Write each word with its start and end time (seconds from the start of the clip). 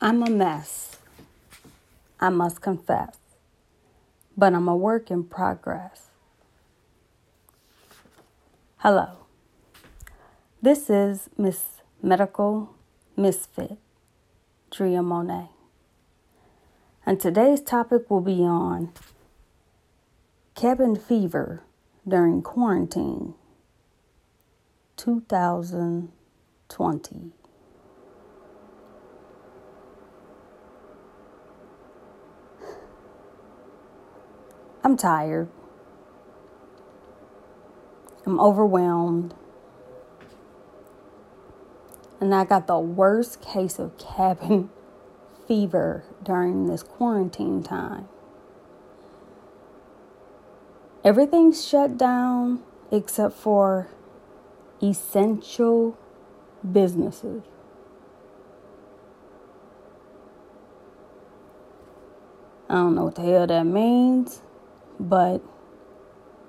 I'm 0.00 0.22
a 0.22 0.30
mess. 0.30 0.96
I 2.20 2.28
must 2.28 2.60
confess. 2.60 3.16
But 4.36 4.54
I'm 4.54 4.68
a 4.68 4.76
work 4.76 5.10
in 5.10 5.24
progress. 5.24 6.10
Hello. 8.76 9.26
This 10.62 10.88
is 10.88 11.28
Miss 11.36 11.82
Medical 12.00 12.76
Misfit, 13.16 13.76
Drea 14.70 15.02
Monet. 15.02 15.48
And 17.04 17.18
today's 17.18 17.60
topic 17.60 18.08
will 18.08 18.20
be 18.20 18.44
on 18.44 18.92
cabin 20.54 20.94
fever 20.94 21.64
during 22.06 22.42
quarantine 22.42 23.34
2020. 24.96 27.32
I'm 34.88 34.96
tired. 34.96 35.48
I'm 38.24 38.40
overwhelmed. 38.40 39.34
And 42.22 42.34
I 42.34 42.46
got 42.46 42.66
the 42.66 42.78
worst 42.78 43.42
case 43.42 43.78
of 43.78 43.98
cabin 43.98 44.70
fever 45.46 46.04
during 46.22 46.68
this 46.68 46.82
quarantine 46.82 47.62
time. 47.62 48.08
Everything's 51.04 51.68
shut 51.68 51.98
down 51.98 52.62
except 52.90 53.36
for 53.36 53.88
essential 54.82 55.98
businesses. 56.72 57.42
I 62.70 62.76
don't 62.76 62.94
know 62.94 63.04
what 63.04 63.16
the 63.16 63.22
hell 63.22 63.46
that 63.46 63.64
means, 63.64 64.40
but 64.98 65.42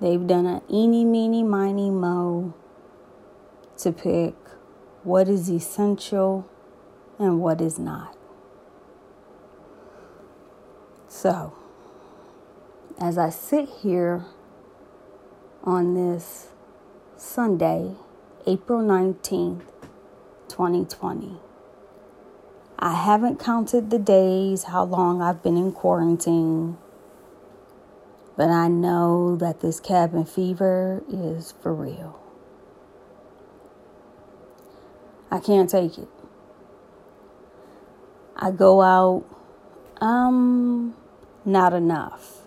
they've 0.00 0.26
done 0.26 0.46
an 0.46 0.62
eeny, 0.70 1.04
meeny, 1.04 1.42
miny, 1.42 1.90
mo 1.90 2.54
to 3.78 3.92
pick 3.92 4.34
what 5.02 5.28
is 5.28 5.48
essential 5.48 6.48
and 7.18 7.40
what 7.40 7.60
is 7.60 7.78
not. 7.78 8.16
So, 11.08 11.54
as 13.00 13.18
I 13.18 13.30
sit 13.30 13.68
here 13.82 14.24
on 15.64 15.94
this 15.94 16.48
Sunday, 17.16 17.94
April 18.46 18.80
19th, 18.80 19.62
2020, 20.48 21.36
I 22.78 22.94
haven't 22.94 23.38
counted 23.38 23.90
the 23.90 23.98
days, 23.98 24.64
how 24.64 24.84
long 24.84 25.20
I've 25.20 25.42
been 25.42 25.56
in 25.56 25.72
quarantine, 25.72 26.78
but 28.36 28.48
I 28.48 28.68
know 28.68 29.36
that 29.36 29.60
this 29.60 29.80
cabin 29.80 30.24
fever 30.24 31.02
is 31.08 31.52
for 31.60 31.74
real. 31.74 32.18
I 35.30 35.38
can't 35.38 35.68
take 35.68 35.98
it. 35.98 36.08
I 38.34 38.50
go 38.50 38.80
out, 38.80 39.24
um, 40.00 40.94
not 41.44 41.72
enough. 41.72 42.38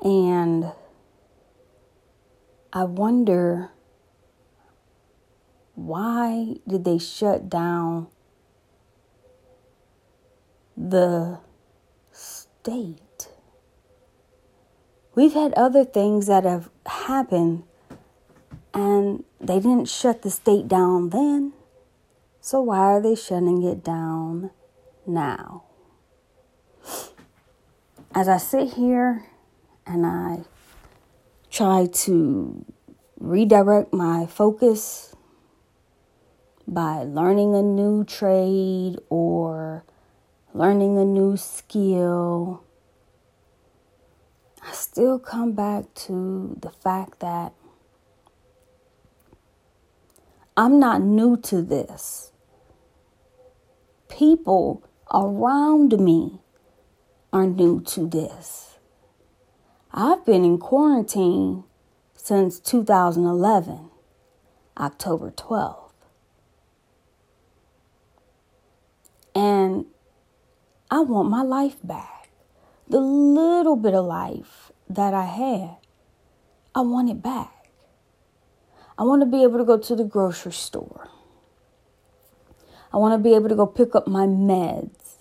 And 0.00 0.72
I 2.72 2.84
wonder 2.84 3.70
why 5.74 6.56
did 6.66 6.84
they 6.84 6.98
shut 6.98 7.50
down 7.50 8.08
the 10.76 11.38
state? 12.10 13.01
We've 15.14 15.34
had 15.34 15.52
other 15.54 15.84
things 15.84 16.26
that 16.26 16.44
have 16.44 16.70
happened 16.86 17.64
and 18.72 19.24
they 19.40 19.56
didn't 19.56 19.88
shut 19.88 20.22
the 20.22 20.30
state 20.30 20.68
down 20.68 21.10
then. 21.10 21.52
So 22.40 22.62
why 22.62 22.78
are 22.78 23.00
they 23.00 23.14
shutting 23.14 23.62
it 23.62 23.84
down 23.84 24.50
now? 25.06 25.64
As 28.14 28.28
I 28.28 28.38
sit 28.38 28.74
here 28.74 29.24
and 29.86 30.06
I 30.06 30.44
try 31.50 31.86
to 31.86 32.64
redirect 33.18 33.92
my 33.92 34.26
focus 34.26 35.14
by 36.66 37.02
learning 37.04 37.54
a 37.54 37.62
new 37.62 38.04
trade 38.04 38.96
or 39.10 39.84
learning 40.54 40.98
a 40.98 41.04
new 41.04 41.36
skill, 41.36 42.64
I 44.62 44.72
still 44.72 45.18
come 45.18 45.52
back 45.52 45.92
to 46.06 46.56
the 46.60 46.70
fact 46.70 47.20
that 47.20 47.52
I'm 50.56 50.78
not 50.78 51.02
new 51.02 51.36
to 51.38 51.62
this. 51.62 52.32
People 54.08 54.84
around 55.12 55.98
me 55.98 56.40
are 57.32 57.46
new 57.46 57.80
to 57.80 58.06
this. 58.06 58.78
I've 59.92 60.24
been 60.24 60.44
in 60.44 60.58
quarantine 60.58 61.64
since 62.14 62.60
2011, 62.60 63.90
October 64.78 65.30
12th. 65.30 65.92
And 69.34 69.86
I 70.90 71.00
want 71.00 71.30
my 71.30 71.42
life 71.42 71.76
back. 71.82 72.21
The 72.92 73.00
little 73.00 73.76
bit 73.76 73.94
of 73.94 74.04
life 74.04 74.70
that 74.86 75.14
I 75.14 75.24
had, 75.24 75.78
I 76.74 76.82
want 76.82 77.08
it 77.08 77.22
back. 77.22 77.70
I 78.98 79.04
want 79.04 79.22
to 79.22 79.26
be 79.26 79.42
able 79.42 79.56
to 79.56 79.64
go 79.64 79.78
to 79.78 79.96
the 79.96 80.04
grocery 80.04 80.52
store. 80.52 81.08
I 82.92 82.98
want 82.98 83.14
to 83.14 83.18
be 83.18 83.34
able 83.34 83.48
to 83.48 83.54
go 83.54 83.64
pick 83.64 83.94
up 83.94 84.06
my 84.06 84.26
meds. 84.26 85.14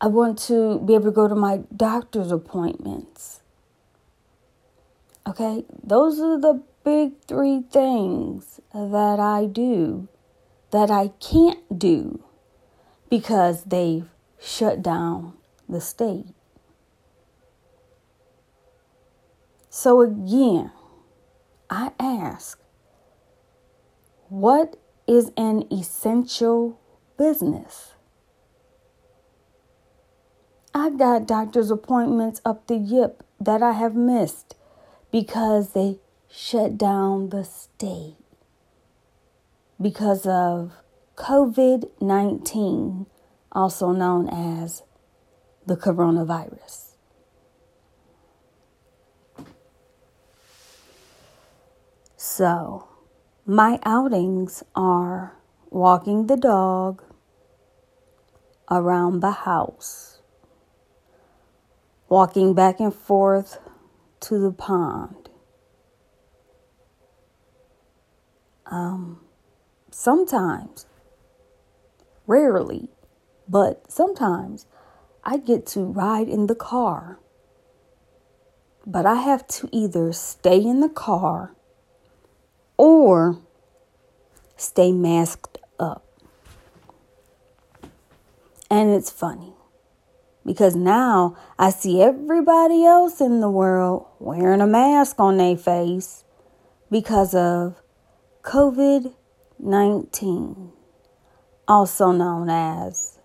I 0.00 0.06
want 0.06 0.38
to 0.46 0.78
be 0.78 0.94
able 0.94 1.06
to 1.06 1.10
go 1.10 1.26
to 1.26 1.34
my 1.34 1.62
doctor's 1.76 2.30
appointments. 2.30 3.40
Okay, 5.26 5.64
those 5.82 6.20
are 6.20 6.38
the 6.38 6.62
big 6.84 7.14
three 7.26 7.64
things 7.68 8.60
that 8.72 9.18
I 9.18 9.46
do 9.46 10.06
that 10.70 10.88
I 10.88 11.08
can't 11.18 11.76
do 11.76 12.22
because 13.10 13.64
they've 13.64 14.08
shut 14.38 14.84
down 14.84 15.37
the 15.68 15.80
state. 15.80 16.34
So, 19.70 20.00
again, 20.00 20.72
I 21.70 21.92
ask, 22.00 22.58
what 24.28 24.76
is 25.06 25.30
an 25.36 25.64
essential 25.70 26.80
business? 27.16 27.92
I've 30.74 30.98
got 30.98 31.26
doctor's 31.26 31.70
appointments 31.70 32.40
up 32.44 32.66
the 32.66 32.76
yip 32.76 33.22
that 33.40 33.62
I 33.62 33.72
have 33.72 33.94
missed 33.94 34.54
because 35.10 35.72
they 35.72 35.98
shut 36.30 36.76
down 36.76 37.30
the 37.30 37.44
state 37.44 38.16
because 39.80 40.26
of 40.26 40.72
COVID 41.16 41.88
19, 42.00 43.06
also 43.52 43.92
known 43.92 44.28
as 44.28 44.82
the 45.68 45.76
coronavirus. 45.76 46.94
So, 52.16 52.88
my 53.44 53.78
outings 53.84 54.62
are 54.74 55.36
walking 55.70 56.26
the 56.26 56.36
dog 56.36 57.02
around 58.70 59.20
the 59.20 59.30
house, 59.30 60.20
walking 62.08 62.54
back 62.54 62.80
and 62.80 62.94
forth 62.94 63.58
to 64.20 64.38
the 64.38 64.52
pond. 64.52 65.28
Um, 68.66 69.20
sometimes, 69.90 70.86
rarely, 72.26 72.88
but 73.46 73.90
sometimes 73.90 74.66
I 75.30 75.36
get 75.36 75.66
to 75.66 75.80
ride 75.82 76.26
in 76.26 76.46
the 76.46 76.54
car. 76.54 77.18
But 78.86 79.04
I 79.04 79.16
have 79.16 79.46
to 79.48 79.68
either 79.72 80.10
stay 80.14 80.56
in 80.56 80.80
the 80.80 80.88
car 80.88 81.54
or 82.78 83.38
stay 84.56 84.90
masked 84.90 85.58
up. 85.78 86.02
And 88.70 88.88
it's 88.94 89.10
funny 89.10 89.52
because 90.46 90.74
now 90.74 91.36
I 91.58 91.68
see 91.68 92.00
everybody 92.00 92.86
else 92.86 93.20
in 93.20 93.40
the 93.40 93.50
world 93.50 94.06
wearing 94.18 94.62
a 94.62 94.66
mask 94.66 95.20
on 95.20 95.36
their 95.36 95.58
face 95.58 96.24
because 96.90 97.34
of 97.34 97.82
COVID 98.44 99.12
19. 99.58 100.72
also 101.68 102.12
known 102.12 102.48
as 102.48 103.17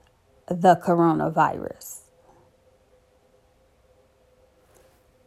the 0.48 0.75
coronavirus. 0.75 2.01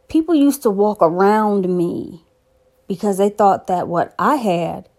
People 0.07 0.35
used 0.35 0.63
to 0.63 0.69
walk 0.69 0.99
around 1.01 1.67
me 1.67 2.23
because 2.87 3.17
they 3.17 3.29
thought 3.29 3.67
that 3.67 3.87
what 3.87 4.15
I 4.17 4.35
had 4.35 4.89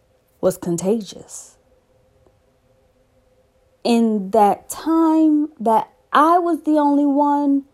was 0.41 0.59
contagious. 0.59 1.57
In 3.85 4.31
that 4.31 4.69
time 4.69 5.49
that 5.59 5.91
I 6.13 6.39
was 6.39 6.63
the 6.63 6.79
only 6.79 7.07
one 7.07 7.65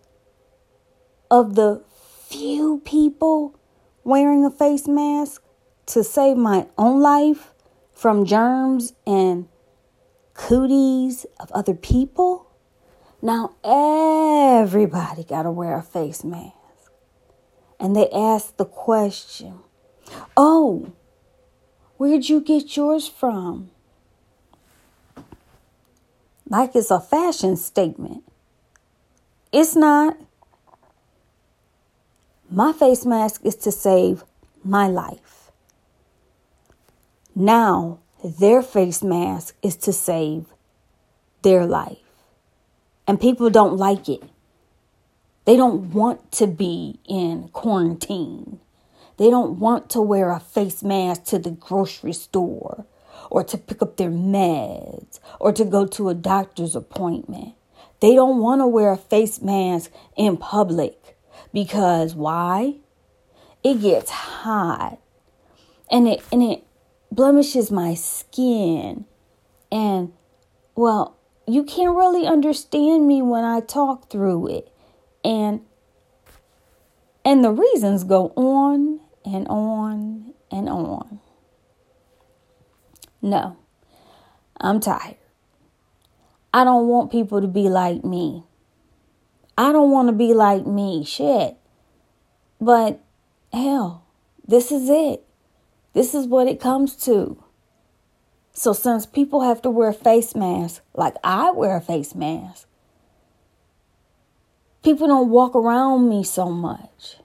of 1.30 1.56
the 1.56 1.82
few 2.28 2.80
people 2.84 3.58
wearing 4.04 4.44
a 4.44 4.50
face 4.50 4.86
mask 4.86 5.42
to 5.86 6.04
save 6.04 6.36
my 6.36 6.66
own 6.78 7.00
life 7.00 7.52
from 7.92 8.24
germs 8.24 8.92
and 9.06 9.48
cooties 10.48 11.24
of 11.40 11.50
other 11.52 11.72
people. 11.74 12.46
Now 13.22 13.54
everybody 13.64 15.24
got 15.24 15.44
to 15.44 15.50
wear 15.50 15.78
a 15.78 15.82
face 15.82 16.22
mask. 16.22 16.52
And 17.80 17.96
they 17.96 18.10
ask 18.10 18.56
the 18.58 18.66
question, 18.66 19.60
Oh, 20.36 20.92
where'd 21.96 22.28
you 22.28 22.42
get 22.42 22.76
yours 22.76 23.08
from? 23.08 23.70
Like 26.46 26.76
it's 26.76 26.90
a 26.90 27.00
fashion 27.00 27.56
statement. 27.56 28.22
It's 29.50 29.74
not. 29.74 30.18
My 32.50 32.72
face 32.74 33.06
mask 33.06 33.40
is 33.44 33.56
to 33.56 33.72
save 33.72 34.24
my 34.62 34.88
life. 34.88 35.50
Now, 37.34 38.00
their 38.24 38.62
face 38.62 39.02
mask 39.02 39.54
is 39.62 39.76
to 39.76 39.92
save 39.92 40.46
their 41.42 41.66
life. 41.66 41.98
And 43.06 43.20
people 43.20 43.50
don't 43.50 43.76
like 43.76 44.08
it. 44.08 44.22
They 45.44 45.56
don't 45.56 45.92
want 45.92 46.32
to 46.32 46.46
be 46.46 46.98
in 47.06 47.48
quarantine. 47.48 48.60
They 49.18 49.28
don't 49.28 49.58
want 49.58 49.90
to 49.90 50.00
wear 50.00 50.30
a 50.30 50.40
face 50.40 50.82
mask 50.82 51.24
to 51.24 51.38
the 51.38 51.50
grocery 51.50 52.14
store 52.14 52.86
or 53.30 53.44
to 53.44 53.58
pick 53.58 53.82
up 53.82 53.98
their 53.98 54.10
meds 54.10 55.20
or 55.38 55.52
to 55.52 55.64
go 55.64 55.86
to 55.86 56.08
a 56.08 56.14
doctor's 56.14 56.74
appointment. 56.74 57.54
They 58.00 58.14
don't 58.14 58.40
want 58.40 58.62
to 58.62 58.66
wear 58.66 58.90
a 58.90 58.96
face 58.96 59.42
mask 59.42 59.90
in 60.16 60.38
public 60.38 61.16
because 61.52 62.14
why? 62.14 62.76
It 63.62 63.82
gets 63.82 64.10
hot 64.10 64.98
and 65.90 66.08
it 66.08 66.22
and 66.32 66.42
it 66.42 66.64
blemishes 67.14 67.70
my 67.70 67.94
skin 67.94 69.04
and 69.70 70.12
well, 70.74 71.16
you 71.46 71.64
can't 71.64 71.96
really 71.96 72.26
understand 72.26 73.06
me 73.06 73.22
when 73.22 73.44
I 73.44 73.60
talk 73.60 74.10
through 74.10 74.48
it. 74.48 74.72
And 75.24 75.60
and 77.24 77.44
the 77.44 77.52
reasons 77.52 78.04
go 78.04 78.32
on 78.36 79.00
and 79.24 79.48
on 79.48 80.34
and 80.50 80.68
on. 80.68 81.20
No, 83.22 83.56
I'm 84.60 84.80
tired. 84.80 85.16
I 86.52 86.64
don't 86.64 86.86
want 86.86 87.10
people 87.10 87.40
to 87.40 87.48
be 87.48 87.68
like 87.68 88.04
me. 88.04 88.44
I 89.56 89.72
don't 89.72 89.90
want 89.90 90.08
to 90.08 90.12
be 90.12 90.34
like 90.34 90.66
me. 90.66 91.04
Shit. 91.04 91.56
But 92.60 93.00
hell, 93.52 94.04
this 94.46 94.70
is 94.70 94.88
it. 94.88 95.24
This 95.94 96.14
is 96.14 96.26
what 96.26 96.48
it 96.48 96.60
comes 96.60 96.96
to. 97.04 97.42
So, 98.52 98.72
since 98.72 99.06
people 99.06 99.40
have 99.40 99.62
to 99.62 99.70
wear 99.70 99.92
face 99.92 100.34
masks, 100.34 100.80
like 100.94 101.14
I 101.24 101.50
wear 101.50 101.76
a 101.76 101.80
face 101.80 102.14
mask, 102.14 102.68
people 104.82 105.06
don't 105.06 105.30
walk 105.30 105.56
around 105.56 106.08
me 106.08 106.22
so 106.22 106.50
much. 106.50 107.16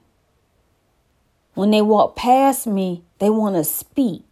When 1.54 1.72
they 1.72 1.82
walk 1.82 2.16
past 2.16 2.66
me, 2.66 3.04
they 3.20 3.30
want 3.30 3.56
to 3.56 3.64
speak. 3.64 4.24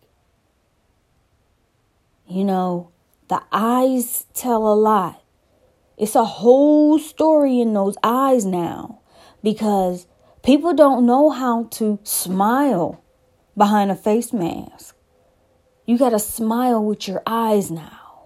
You 2.28 2.44
know, 2.44 2.92
the 3.28 3.42
eyes 3.52 4.26
tell 4.34 4.68
a 4.68 4.74
lot. 4.76 5.22
It's 5.98 6.16
a 6.16 6.26
whole 6.26 7.00
story 7.00 7.60
in 7.60 7.74
those 7.74 7.98
eyes 8.04 8.46
now 8.46 9.00
because 9.44 10.08
people 10.44 10.74
don't 10.74 11.06
know 11.06 11.32
how 11.32 11.66
to 11.72 12.00
smile 12.04 13.04
behind 13.58 13.92
a 13.92 13.96
face 13.96 14.32
mask. 14.32 14.96
You 15.86 15.98
got 15.98 16.10
to 16.10 16.20
smile 16.20 16.84
with 16.84 17.08
your 17.08 17.24
eyes 17.26 17.72
now. 17.72 18.26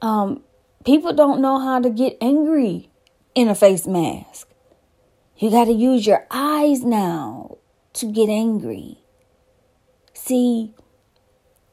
Um, 0.00 0.42
people 0.84 1.12
don't 1.12 1.40
know 1.40 1.58
how 1.58 1.80
to 1.80 1.90
get 1.90 2.16
angry 2.20 2.90
in 3.34 3.48
a 3.48 3.54
face 3.54 3.86
mask. 3.86 4.48
You 5.36 5.50
got 5.50 5.66
to 5.66 5.72
use 5.72 6.06
your 6.06 6.26
eyes 6.30 6.84
now 6.84 7.58
to 7.94 8.06
get 8.10 8.28
angry. 8.28 8.98
See, 10.14 10.74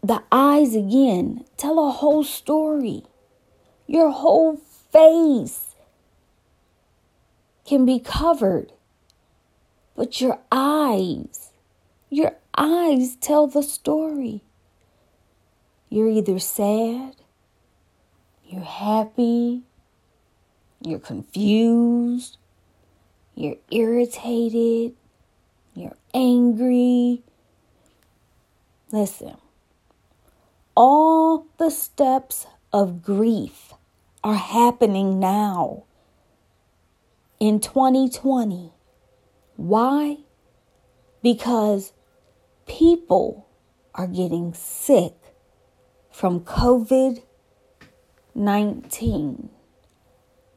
the 0.01 0.23
eyes 0.31 0.75
again 0.75 1.45
tell 1.57 1.85
a 1.85 1.91
whole 1.91 2.23
story. 2.23 3.03
Your 3.87 4.11
whole 4.11 4.57
face 4.91 5.75
can 7.65 7.85
be 7.85 7.99
covered, 7.99 8.71
but 9.95 10.21
your 10.21 10.39
eyes, 10.51 11.46
your 12.09 12.35
eyes 12.57 13.15
tell 13.15 13.47
the 13.47 13.63
story. 13.63 14.41
You're 15.89 16.09
either 16.09 16.39
sad, 16.39 17.15
you're 18.45 18.61
happy, 18.61 19.63
you're 20.81 20.99
confused, 20.99 22.37
you're 23.35 23.57
irritated, 23.71 24.93
you're 25.75 25.97
angry. 26.13 27.23
Listen, 28.91 29.37
all 30.75 31.45
the 31.57 31.69
steps 31.69 32.47
of 32.73 33.01
grief 33.01 33.73
are 34.23 34.35
happening 34.35 35.19
now 35.19 35.83
in 37.39 37.59
2020. 37.59 38.71
Why? 39.55 40.17
Because 41.21 41.93
people 42.67 43.47
are 43.95 44.07
getting 44.07 44.53
sick 44.53 45.13
from 46.11 46.41
COVID 46.41 47.23
19, 48.37 49.49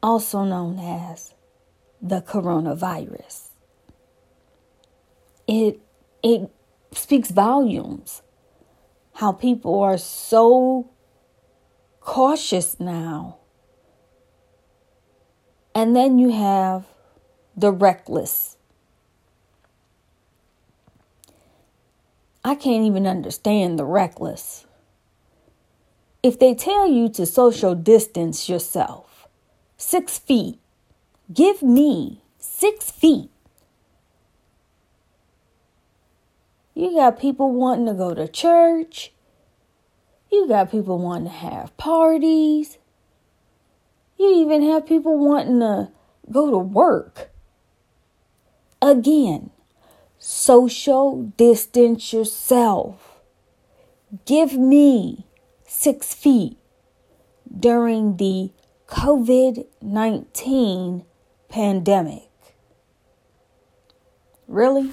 also 0.03 0.43
known 0.43 0.77
as 0.77 1.33
the 1.99 2.21
coronavirus. 2.21 3.49
It, 5.47 5.79
it 6.21 6.49
speaks 6.93 7.31
volumes 7.31 8.21
how 9.15 9.31
people 9.31 9.79
are 9.81 9.97
so 9.97 10.91
cautious 11.99 12.79
now. 12.79 13.39
And 15.73 15.95
then 15.95 16.19
you 16.19 16.29
have 16.31 16.85
the 17.57 17.71
reckless. 17.71 18.57
I 22.43 22.55
can't 22.55 22.85
even 22.85 23.05
understand 23.05 23.77
the 23.77 23.85
reckless. 23.85 24.65
If 26.23 26.39
they 26.39 26.55
tell 26.55 26.87
you 26.87 27.09
to 27.09 27.25
social 27.25 27.75
distance 27.75 28.49
yourself 28.49 29.27
six 29.77 30.17
feet, 30.17 30.59
give 31.31 31.61
me 31.61 32.23
six 32.39 32.89
feet. 32.89 33.29
You 36.73 36.95
got 36.95 37.19
people 37.19 37.51
wanting 37.51 37.85
to 37.87 37.93
go 37.93 38.13
to 38.13 38.27
church. 38.27 39.11
You 40.31 40.47
got 40.47 40.71
people 40.71 40.97
wanting 40.97 41.27
to 41.27 41.35
have 41.35 41.75
parties. 41.77 42.77
You 44.17 44.33
even 44.41 44.63
have 44.63 44.87
people 44.87 45.17
wanting 45.17 45.59
to 45.59 45.91
go 46.31 46.49
to 46.49 46.57
work. 46.57 47.29
Again, 48.81 49.51
social 50.23 51.23
distance 51.35 52.13
yourself. 52.13 53.21
Give 54.27 54.55
me 54.55 55.25
six 55.65 56.13
feet 56.13 56.57
during 57.59 58.17
the 58.17 58.51
COVID 58.87 59.65
19 59.81 61.05
pandemic. 61.49 62.29
Really? 64.47 64.91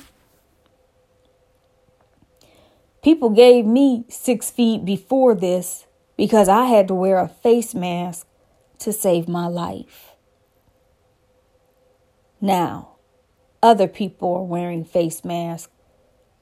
People 3.02 3.28
gave 3.28 3.66
me 3.66 4.06
six 4.08 4.50
feet 4.50 4.86
before 4.86 5.34
this 5.34 5.84
because 6.16 6.48
I 6.48 6.64
had 6.64 6.88
to 6.88 6.94
wear 6.94 7.18
a 7.18 7.28
face 7.28 7.74
mask 7.74 8.26
to 8.78 8.94
save 8.94 9.28
my 9.28 9.46
life. 9.46 10.14
Now, 12.40 12.97
other 13.62 13.88
people 13.88 14.34
are 14.36 14.42
wearing 14.42 14.84
face 14.84 15.24
masks 15.24 15.72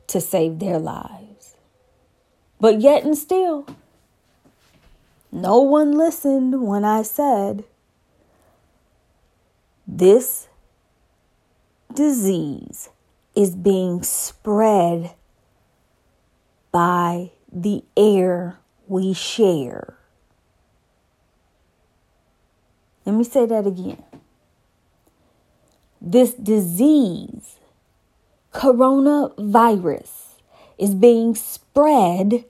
to 0.09 0.21
save 0.21 0.59
their 0.59 0.79
lives. 0.79 1.57
But 2.61 2.81
yet 2.81 3.05
and 3.05 3.17
still, 3.17 3.67
No 5.33 5.61
one 5.61 5.93
listened 5.93 6.63
when 6.63 6.85
I 6.85 7.03
said, 7.03 7.65
This 9.87 10.49
disease 11.93 12.89
is 13.35 13.55
being 13.55 14.03
spread 14.03 15.15
by 16.73 17.33
the 17.53 17.85
air 17.97 18.59
we 18.87 19.13
share. 19.13 19.97
Let 23.05 23.15
me 23.15 23.25
say 23.25 23.47
that 23.47 23.67
again. 23.67 24.03
This 26.09 26.35
disease, 26.35 27.59
coronavirus, 28.55 30.37
is 30.79 30.95
being 30.95 31.35
spread 31.35 32.45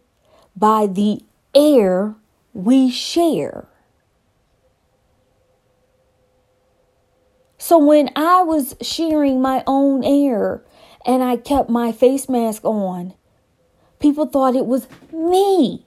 by 0.54 0.86
the 0.86 1.22
air 1.54 2.16
we 2.52 2.90
share. 2.90 3.66
So 7.56 7.78
when 7.78 8.10
I 8.14 8.42
was 8.42 8.76
sharing 8.82 9.40
my 9.40 9.64
own 9.66 10.04
air 10.04 10.62
and 11.06 11.22
I 11.22 11.38
kept 11.38 11.70
my 11.70 11.92
face 11.92 12.28
mask 12.28 12.62
on, 12.62 13.14
people 13.98 14.26
thought 14.26 14.54
it 14.54 14.66
was 14.66 14.86
me 15.10 15.86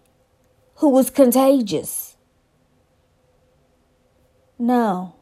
who 0.77 0.89
was 0.89 1.11
contagious. 1.11 2.17
No, 4.57 5.13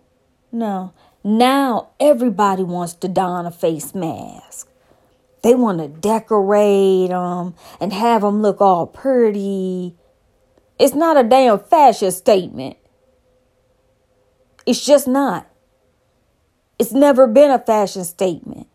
no. 0.50 0.94
Now 1.28 1.90
everybody 2.00 2.64
wants 2.64 2.94
to 2.94 3.10
don 3.10 3.46
a 3.46 3.52
face 3.52 3.94
mask. 3.94 4.70
They 5.42 5.56
want 5.56 5.80
to 5.80 5.90
decorate 5.90 7.10
them 7.10 7.54
and 7.82 7.92
have 7.92 8.22
them 8.22 8.42
look 8.42 8.62
all 8.62 8.88
pretty. 8.88 9.94
It's 10.80 10.94
not 10.96 11.18
a 11.18 11.24
damn 11.24 11.60
fashion 11.60 12.14
statement. 12.14 12.78
It's 14.66 14.86
just 14.86 15.06
not. 15.06 15.50
It's 16.80 16.94
never 16.94 17.28
been 17.28 17.52
a 17.52 17.60
fashion 17.60 18.06
statement. 18.06 18.68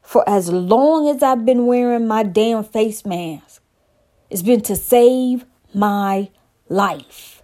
For 0.00 0.22
as 0.28 0.52
long 0.52 1.08
as 1.08 1.24
I've 1.24 1.44
been 1.44 1.66
wearing 1.66 2.06
my 2.06 2.22
damn 2.22 2.62
face 2.62 3.04
mask, 3.04 3.60
it's 4.30 4.42
been 4.42 4.60
to 4.60 4.76
save 4.76 5.44
my 5.74 6.30
life. 6.68 7.41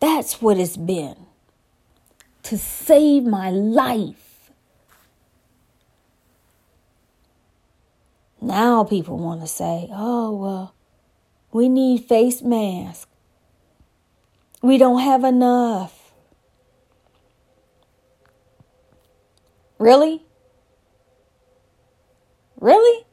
That's 0.00 0.40
what 0.40 0.58
it's 0.58 0.76
been. 0.76 1.16
To 2.44 2.56
save 2.56 3.24
my 3.24 3.50
life. 3.50 4.50
Now 8.40 8.84
people 8.84 9.18
want 9.18 9.40
to 9.40 9.46
say, 9.46 9.88
oh, 9.90 10.34
well, 10.34 10.74
we 11.52 11.68
need 11.68 12.04
face 12.04 12.40
masks. 12.42 13.10
We 14.62 14.78
don't 14.78 15.00
have 15.00 15.24
enough. 15.24 16.12
Really? 19.78 20.22
Really? 22.60 23.06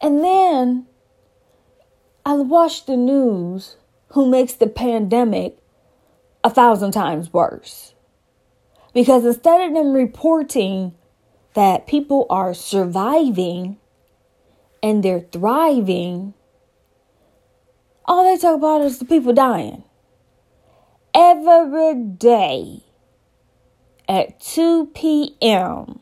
And 0.00 0.22
then 0.22 0.86
I 2.24 2.34
watch 2.34 2.86
the 2.86 2.96
news 2.96 3.76
who 4.08 4.28
makes 4.28 4.54
the 4.54 4.66
pandemic 4.66 5.58
a 6.42 6.50
thousand 6.50 6.92
times 6.92 7.32
worse. 7.32 7.94
Because 8.94 9.24
instead 9.24 9.60
of 9.68 9.74
them 9.74 9.92
reporting 9.92 10.94
that 11.54 11.86
people 11.86 12.26
are 12.30 12.54
surviving 12.54 13.76
and 14.82 15.02
they're 15.02 15.26
thriving, 15.32 16.34
all 18.04 18.24
they 18.24 18.40
talk 18.40 18.56
about 18.56 18.82
is 18.82 18.98
the 18.98 19.04
people 19.04 19.32
dying. 19.32 19.84
Every 21.14 21.94
day 21.94 22.84
at 24.08 24.40
2 24.40 24.86
p.m., 24.94 26.00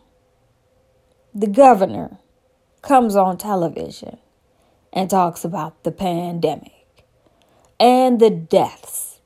the 1.34 1.48
governor 1.48 2.18
comes 2.82 3.16
on 3.16 3.36
television 3.36 4.18
and 4.92 5.10
talks 5.10 5.44
about 5.44 5.82
the 5.82 5.90
pandemic 5.90 6.75
and 7.78 8.20
the 8.20 8.30
deaths 8.30 9.20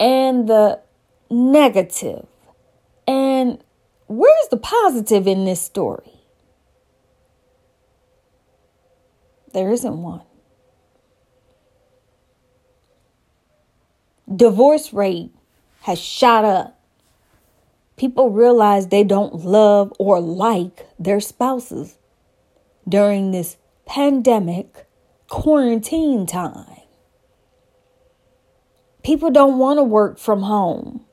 and 0.00 0.48
the 0.48 0.80
negative. 1.30 2.26
And 3.06 3.62
where's 4.06 4.48
the 4.50 4.56
positive 4.56 5.26
in 5.26 5.44
this 5.44 5.60
story? 5.62 6.12
There 9.52 9.70
isn't 9.70 10.02
one. 10.02 10.22
divorce 14.34 14.92
rate 14.92 15.30
has 15.82 15.98
shot 15.98 16.44
up. 16.44 16.78
People 17.96 18.30
realize 18.30 18.88
they 18.88 19.04
don't 19.04 19.44
love 19.44 19.92
or 19.98 20.20
like 20.20 20.86
their 20.98 21.20
spouses 21.20 21.96
during 22.88 23.30
this 23.30 23.56
pandemic 23.86 24.86
quarantine 25.28 26.26
time. 26.26 26.75
People 29.06 29.30
don't 29.30 29.58
want 29.58 29.78
to 29.78 29.84
work 29.84 30.18
from 30.18 30.42
home. 30.42 31.04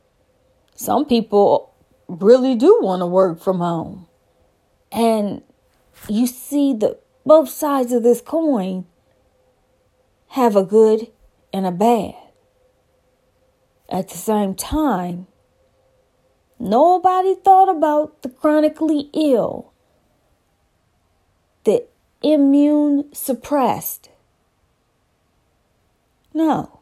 Some 0.73 1.05
people 1.05 1.75
really 2.07 2.55
do 2.55 2.79
want 2.81 3.01
to 3.01 3.05
work 3.05 3.39
from 3.39 3.59
home. 3.59 4.07
And 4.91 5.43
you 6.09 6.25
see 6.25 6.73
the 6.73 6.97
both 7.23 7.49
sides 7.49 7.91
of 7.91 8.01
this 8.01 8.19
coin 8.19 8.87
have 10.29 10.55
a 10.55 10.63
good 10.63 11.11
and 11.53 11.67
a 11.67 11.71
bad. 11.71 12.15
At 13.87 14.09
the 14.09 14.17
same 14.17 14.55
time, 14.55 15.27
nobody 16.57 17.35
thought 17.35 17.69
about 17.69 18.23
the 18.23 18.29
chronically 18.29 19.11
ill, 19.13 19.71
the 21.63 21.85
immune 22.23 23.13
suppressed. 23.13 24.09
No. 26.33 26.79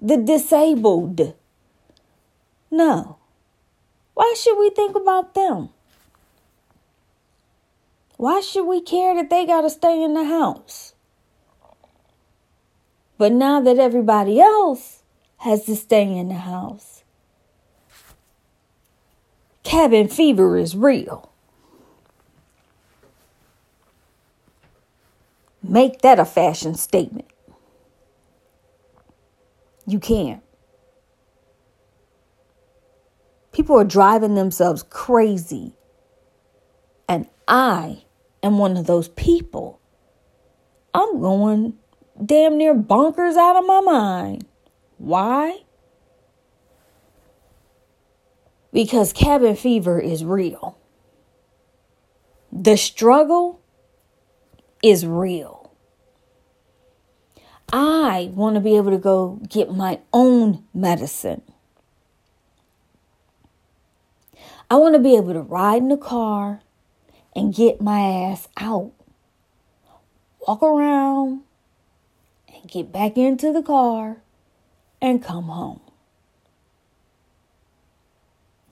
The 0.00 0.16
disabled. 0.16 1.34
No. 2.70 3.16
Why 4.14 4.34
should 4.36 4.58
we 4.58 4.70
think 4.70 4.96
about 4.96 5.34
them? 5.34 5.70
Why 8.16 8.40
should 8.40 8.64
we 8.64 8.80
care 8.80 9.14
that 9.14 9.30
they 9.30 9.46
got 9.46 9.62
to 9.62 9.70
stay 9.70 10.02
in 10.02 10.14
the 10.14 10.24
house? 10.24 10.94
But 13.16 13.32
now 13.32 13.60
that 13.60 13.78
everybody 13.78 14.40
else 14.40 15.02
has 15.38 15.64
to 15.64 15.76
stay 15.76 16.16
in 16.16 16.28
the 16.28 16.34
house. 16.34 17.02
Cabin 19.62 20.08
fever 20.08 20.56
is 20.56 20.76
real. 20.76 21.30
Make 25.62 26.00
that 26.00 26.18
a 26.18 26.24
fashion 26.24 26.74
statement. 26.74 27.28
You 29.88 29.98
can't. 29.98 30.42
People 33.52 33.78
are 33.78 33.84
driving 33.84 34.34
themselves 34.34 34.82
crazy. 34.82 35.76
And 37.08 37.26
I 37.48 38.04
am 38.42 38.58
one 38.58 38.76
of 38.76 38.86
those 38.86 39.08
people. 39.08 39.80
I'm 40.92 41.22
going 41.22 41.78
damn 42.22 42.58
near 42.58 42.74
bonkers 42.74 43.36
out 43.38 43.56
of 43.56 43.64
my 43.64 43.80
mind. 43.80 44.44
Why? 44.98 45.60
Because 48.70 49.14
cabin 49.14 49.56
fever 49.56 49.98
is 49.98 50.22
real. 50.22 50.76
The 52.52 52.76
struggle 52.76 53.62
is 54.82 55.06
real. 55.06 55.57
I 57.72 58.30
want 58.34 58.54
to 58.54 58.60
be 58.60 58.76
able 58.76 58.90
to 58.90 58.98
go 58.98 59.40
get 59.48 59.70
my 59.70 60.00
own 60.12 60.64
medicine. 60.72 61.42
I 64.70 64.76
want 64.76 64.94
to 64.94 64.98
be 64.98 65.16
able 65.16 65.34
to 65.34 65.42
ride 65.42 65.82
in 65.82 65.88
the 65.88 65.96
car 65.96 66.60
and 67.34 67.54
get 67.54 67.80
my 67.80 68.00
ass 68.00 68.48
out. 68.56 68.92
Walk 70.46 70.62
around 70.62 71.42
and 72.54 72.70
get 72.70 72.90
back 72.90 73.18
into 73.18 73.52
the 73.52 73.62
car 73.62 74.18
and 75.00 75.22
come 75.22 75.44
home. 75.44 75.80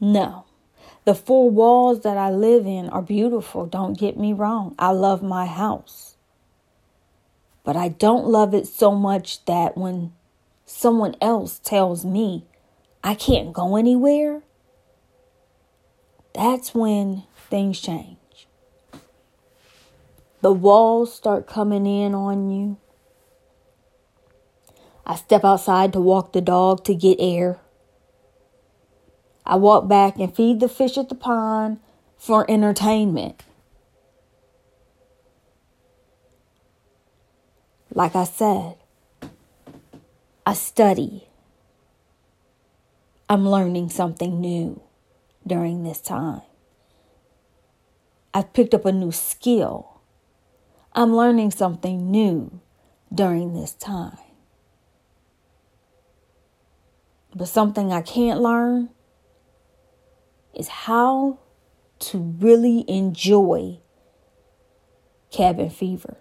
No. 0.00 0.45
The 1.05 1.15
four 1.15 1.50
walls 1.50 2.00
that 2.00 2.17
I 2.17 2.31
live 2.31 2.67
in 2.67 2.88
are 2.88 3.03
beautiful, 3.03 3.67
don't 3.67 3.99
get 3.99 4.19
me 4.19 4.33
wrong. 4.33 4.75
I 4.79 4.91
love 4.91 5.23
my 5.23 5.47
house. 5.47 6.15
But 7.66 7.76
I 7.76 7.88
don't 7.88 8.28
love 8.28 8.54
it 8.54 8.68
so 8.68 8.92
much 8.92 9.44
that 9.46 9.76
when 9.76 10.12
someone 10.64 11.16
else 11.20 11.58
tells 11.58 12.04
me 12.04 12.44
I 13.02 13.16
can't 13.16 13.52
go 13.52 13.75
anywhere, 13.75 14.42
that's 16.32 16.76
when 16.76 17.25
things 17.50 17.80
change. 17.80 18.46
The 20.42 20.52
walls 20.52 21.12
start 21.12 21.49
coming 21.49 21.87
in 21.87 22.14
on 22.14 22.50
you. 22.50 22.76
I 25.04 25.16
step 25.16 25.44
outside 25.44 25.92
to 25.94 26.00
walk 26.00 26.32
the 26.32 26.40
dog 26.40 26.85
to 26.85 26.94
get 26.94 27.16
air. 27.18 27.58
I 29.44 29.56
walk 29.56 29.88
back 29.88 30.20
and 30.20 30.35
feed 30.35 30.61
the 30.61 30.68
fish 30.68 30.96
at 30.96 31.08
the 31.08 31.16
pond 31.16 31.80
for 32.16 32.49
entertainment. 32.49 33.42
Like 37.97 38.15
I 38.15 38.25
said, 38.25 38.75
I 40.45 40.53
study. 40.53 41.29
I'm 43.26 43.49
learning 43.49 43.88
something 43.88 44.38
new 44.38 44.83
during 45.47 45.83
this 45.83 46.03
time. 46.03 46.43
I've 48.35 48.53
picked 48.53 48.75
up 48.75 48.85
a 48.85 48.93
new 48.93 49.12
skill. 49.12 50.03
I'm 50.93 51.17
learning 51.17 51.53
something 51.53 52.11
new 52.11 52.61
during 53.15 53.55
this 53.55 53.73
time. 53.73 54.19
But 57.35 57.49
something 57.49 57.95
I 57.95 58.03
can't 58.03 58.43
learn 58.43 58.91
is 60.53 60.69
how 60.69 61.38
to 62.00 62.19
really 62.19 62.85
enjoy 62.88 63.79
cabin 65.31 65.71
fever. 65.71 66.19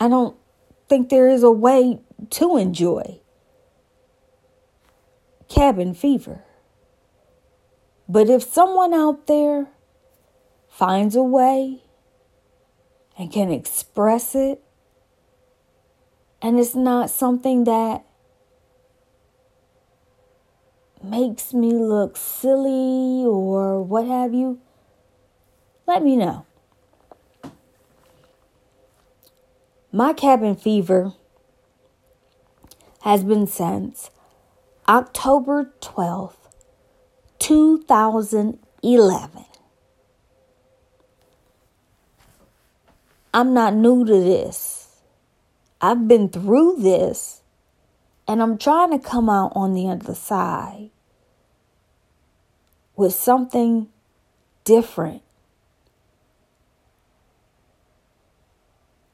I 0.00 0.08
don't 0.08 0.36
think 0.88 1.08
there 1.08 1.28
is 1.28 1.42
a 1.42 1.50
way 1.50 2.00
to 2.30 2.56
enjoy 2.56 3.20
cabin 5.48 5.94
fever. 5.94 6.44
But 8.08 8.30
if 8.30 8.42
someone 8.42 8.94
out 8.94 9.26
there 9.26 9.66
finds 10.68 11.16
a 11.16 11.22
way 11.22 11.82
and 13.18 13.32
can 13.32 13.50
express 13.50 14.34
it, 14.34 14.62
and 16.40 16.58
it's 16.58 16.74
not 16.74 17.10
something 17.10 17.64
that 17.64 18.04
makes 21.02 21.52
me 21.52 21.72
look 21.72 22.16
silly 22.16 23.24
or 23.26 23.82
what 23.82 24.06
have 24.06 24.32
you, 24.32 24.60
let 25.86 26.02
me 26.02 26.16
know. 26.16 26.46
My 29.90 30.12
cabin 30.12 30.54
fever 30.54 31.14
has 33.00 33.24
been 33.24 33.46
since 33.46 34.10
October 34.86 35.72
12th, 35.80 36.36
2011. 37.38 39.44
I'm 43.32 43.54
not 43.54 43.74
new 43.74 44.04
to 44.04 44.12
this. 44.12 45.00
I've 45.80 46.06
been 46.06 46.28
through 46.28 46.80
this 46.80 47.40
and 48.26 48.42
I'm 48.42 48.58
trying 48.58 48.90
to 48.90 48.98
come 48.98 49.30
out 49.30 49.52
on 49.54 49.72
the 49.72 49.88
other 49.88 50.14
side 50.14 50.90
with 52.94 53.14
something 53.14 53.88
different. 54.64 55.22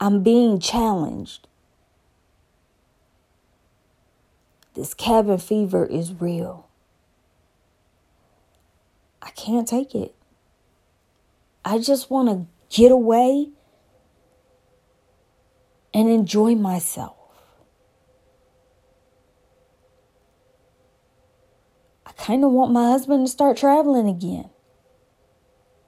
I'm 0.05 0.23
being 0.23 0.61
challenged. 0.61 1.49
This 4.75 4.93
cabin 4.93 5.39
fever 5.39 5.87
is 5.87 6.13
real. 6.21 6.69
I 9.23 9.31
can't 9.31 9.67
take 9.67 9.95
it. 9.95 10.15
I 11.65 11.79
just 11.79 12.11
want 12.11 12.29
to 12.29 12.77
get 12.77 12.93
away 12.93 13.49
and 15.95 16.11
enjoy 16.11 16.55
myself. 16.55 17.17
I 22.05 22.13
kind 22.13 22.45
of 22.45 22.51
want 22.51 22.75
my 22.75 22.91
husband 22.91 23.27
to 23.27 23.33
start 23.33 23.57
traveling 23.57 24.11
again 24.11 24.51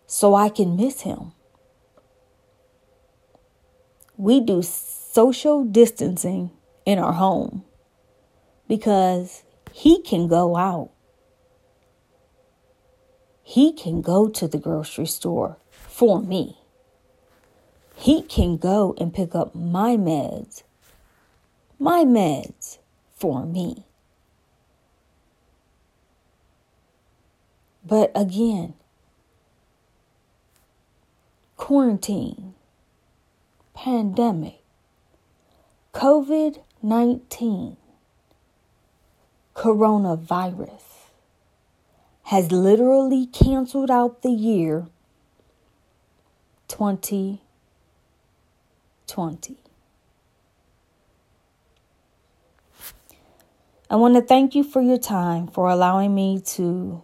so 0.07 0.35
I 0.35 0.49
can 0.49 0.75
miss 0.75 1.03
him 1.03 1.33
we 4.17 4.41
do 4.41 4.63
social 4.63 5.65
distancing 5.65 6.51
in 6.85 6.99
our 6.99 7.13
home 7.13 7.65
because 8.69 9.43
he 9.73 10.01
can 10.03 10.29
go 10.29 10.57
out. 10.57 10.91
He 13.43 13.73
can 13.73 14.01
go 14.01 14.29
to 14.29 14.49
the 14.49 14.59
grocery 14.59 15.07
store 15.07 15.59
for 15.71 16.21
me. 16.21 16.59
He 17.95 18.23
can 18.23 18.57
go 18.57 18.95
and 18.99 19.13
pick 19.15 19.35
up 19.35 19.55
my 19.55 19.97
meds, 19.97 20.63
my 21.79 22.05
meds 22.05 22.79
for 23.15 23.47
me. 23.47 23.85
But 27.85 28.11
again, 28.15 28.75
quarantine 31.57 32.55
pandemic, 33.77 34.63
COVID 35.93 36.63
19, 36.83 37.77
coronavirus, 39.55 41.11
has 42.25 42.51
literally 42.51 43.27
canceled 43.27 43.91
out 43.91 44.23
the 44.23 44.31
year 44.31 44.87
2020. 46.69 47.39
I 53.89 53.97
want 53.97 54.17
to 54.17 54.23
thank 54.23 54.55
you 54.55 54.65
for 54.65 54.81
your 54.81 54.99
time, 54.99 55.47
for 55.47 55.69
allowing 55.69 56.15
me 56.15 56.41
to 56.57 57.03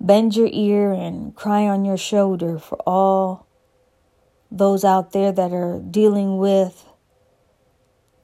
bend 0.00 0.36
your 0.36 0.48
ear 0.52 0.92
and 0.92 1.34
cry 1.34 1.66
on 1.66 1.84
your 1.84 1.98
shoulder 1.98 2.58
for 2.58 2.76
all 2.86 3.46
those 4.50 4.84
out 4.84 5.12
there 5.12 5.32
that 5.32 5.52
are 5.52 5.80
dealing 5.90 6.38
with 6.38 6.84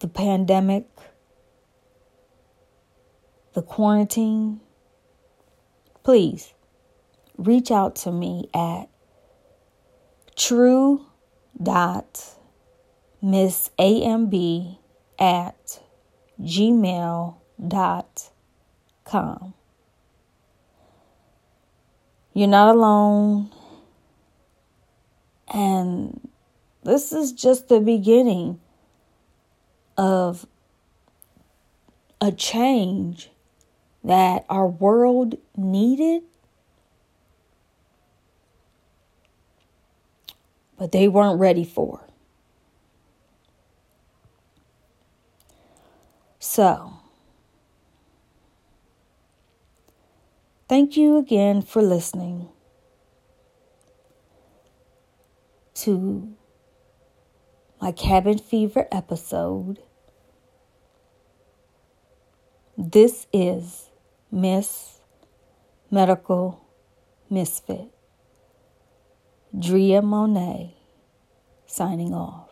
the 0.01 0.09
pandemic, 0.09 0.87
the 3.55 3.63
quarantine, 3.63 4.61
please 6.05 6.53
reach 7.39 7.71
out 7.71 7.97
to 7.97 8.13
me 8.13 8.49
at 8.55 8.89
true 10.35 11.07
dot 11.63 12.37
miss 13.23 13.71
amb 13.79 14.79
at 15.19 15.81
gmail 16.41 17.35
dot 17.67 18.31
com. 19.05 19.55
You're 22.35 22.49
not 22.49 22.75
alone. 22.75 23.51
And 25.53 26.29
this 26.83 27.13
is 27.13 27.33
just 27.33 27.69
the 27.69 27.81
beginning 27.81 28.61
of 29.97 30.47
a 32.21 32.33
change 32.33 33.31
that 34.05 34.45
our 34.49 34.67
world 34.67 35.37
needed, 35.57 36.23
but 40.77 40.93
they 40.93 41.09
weren't 41.09 41.39
ready 41.39 41.65
for. 41.65 42.01
So, 46.39 46.93
thank 50.69 50.97
you 50.97 51.19
again 51.19 51.63
for 51.63 51.83
listening. 51.83 52.49
To 55.77 56.35
my 57.81 57.93
cabin 57.93 58.39
fever 58.39 58.89
episode. 58.91 59.79
This 62.79 63.27
is 63.33 63.91
Miss 64.31 65.01
Medical 65.91 66.67
Misfit. 67.29 67.91
Drea 69.59 70.01
Monet 70.01 70.77
signing 71.67 72.15
off. 72.15 72.46